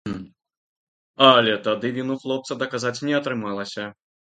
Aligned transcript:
Але 1.25 1.51
тады 1.69 1.93
віну 1.99 2.15
хлопца 2.25 2.59
даказаць 2.65 2.97
не 3.11 3.17
атрымалася. 3.21 3.83